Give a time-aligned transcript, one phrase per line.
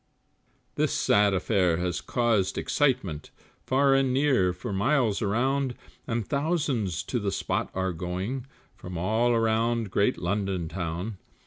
[0.77, 3.29] This sad affair has caused excitement,
[3.67, 5.75] Far and near, for miles around,
[6.07, 11.19] And thousands to the spot are going From all around great London town.